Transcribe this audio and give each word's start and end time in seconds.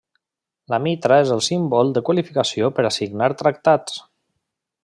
La 0.73 0.79
mitra 0.85 1.19
és 1.25 1.33
símbol 1.49 1.93
de 1.97 2.05
qualificació 2.09 2.73
per 2.79 2.89
a 2.91 2.95
signar 2.99 3.33
tractats. 3.43 4.03